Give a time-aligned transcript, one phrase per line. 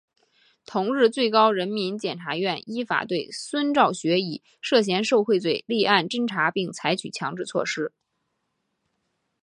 [0.65, 7.93] 同日最高人民检察院依法对孙兆学以涉嫌受贿罪立案侦查并采取强制措施。